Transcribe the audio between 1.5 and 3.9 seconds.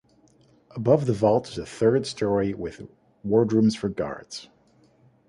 a third story with wardrooms for